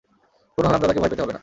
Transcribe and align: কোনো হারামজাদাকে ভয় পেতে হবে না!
কোনো 0.57 0.67
হারামজাদাকে 0.67 0.99
ভয় 0.99 1.11
পেতে 1.11 1.23
হবে 1.23 1.33
না! 1.33 1.39